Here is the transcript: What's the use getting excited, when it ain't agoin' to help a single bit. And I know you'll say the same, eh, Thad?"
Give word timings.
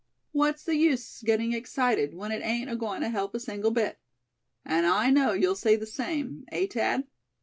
What's 0.31 0.63
the 0.63 0.75
use 0.75 1.21
getting 1.21 1.53
excited, 1.53 2.15
when 2.15 2.31
it 2.31 2.41
ain't 2.43 2.71
agoin' 2.71 3.01
to 3.01 3.09
help 3.09 3.35
a 3.35 3.39
single 3.39 3.69
bit. 3.69 3.99
And 4.65 4.87
I 4.87 5.11
know 5.11 5.33
you'll 5.33 5.53
say 5.53 5.75
the 5.75 5.85
same, 5.85 6.43
eh, 6.51 6.65
Thad?" 6.65 7.05